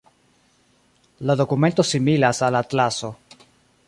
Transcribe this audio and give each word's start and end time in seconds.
La 1.29 1.35
dokumento 1.41 1.85
similas 1.89 2.41
al 2.49 2.61
atlaso. 2.61 3.13